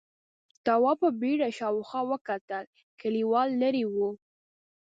تواب 0.65 0.97
په 1.03 1.09
بيړه 1.21 1.49
شاوخوا 1.57 2.01
وکتل، 2.11 2.63
کليوال 3.01 3.49
ليرې 3.61 3.85
و: 3.93 3.95